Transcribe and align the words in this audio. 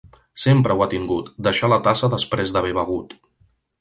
Sempre 0.43 0.77
ho 0.77 0.79
ha 0.85 0.87
tingut, 0.93 1.29
deixar 1.49 1.69
la 1.75 1.79
tassa 1.89 2.09
després 2.15 2.55
d'haver 2.57 2.73
begut. 2.79 3.15